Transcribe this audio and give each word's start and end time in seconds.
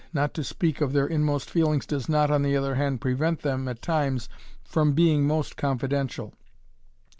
Not 0.13 0.33
to 0.33 0.43
speak 0.43 0.81
of 0.81 0.93
their 0.93 1.05
inmost 1.05 1.47
feelings 1.47 1.85
does 1.85 2.09
not, 2.09 2.31
on 2.31 2.41
the 2.41 2.57
other 2.57 2.73
hand, 2.73 3.01
prevent 3.01 3.43
them 3.43 3.67
at 3.67 3.83
times 3.83 4.29
from 4.63 4.93
being 4.93 5.27
most 5.27 5.55
confidential. 5.55 6.33